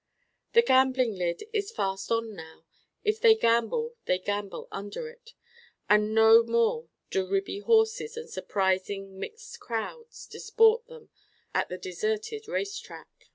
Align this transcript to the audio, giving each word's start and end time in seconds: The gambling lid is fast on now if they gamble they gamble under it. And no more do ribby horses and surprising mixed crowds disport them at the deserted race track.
The 0.53 0.63
gambling 0.63 1.13
lid 1.13 1.43
is 1.53 1.69
fast 1.69 2.11
on 2.11 2.35
now 2.35 2.65
if 3.03 3.19
they 3.21 3.35
gamble 3.35 3.97
they 4.05 4.17
gamble 4.17 4.67
under 4.71 5.07
it. 5.07 5.35
And 5.87 6.15
no 6.15 6.41
more 6.41 6.89
do 7.11 7.27
ribby 7.27 7.59
horses 7.59 8.17
and 8.17 8.27
surprising 8.27 9.19
mixed 9.19 9.59
crowds 9.59 10.25
disport 10.25 10.87
them 10.87 11.11
at 11.53 11.69
the 11.69 11.77
deserted 11.77 12.47
race 12.47 12.79
track. 12.79 13.29